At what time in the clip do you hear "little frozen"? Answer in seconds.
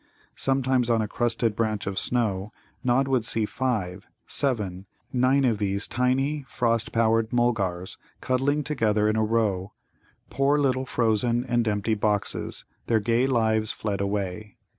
10.57-11.45